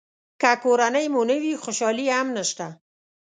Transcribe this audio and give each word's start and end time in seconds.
که 0.41 0.51
کورنۍ 0.63 1.05
مو 1.13 1.21
نه 1.29 1.35
وي 1.43 1.53
خوشالي 1.63 2.07
هم 2.17 2.27
نشته. 2.37 2.67